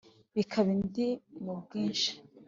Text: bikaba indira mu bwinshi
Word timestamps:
bikaba 0.35 0.69
indira 0.77 1.13
mu 1.43 1.53
bwinshi 1.63 2.11